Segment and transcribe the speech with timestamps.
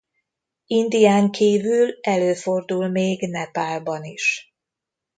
[0.67, 4.53] Indián kívül előfordul még Nepálban is.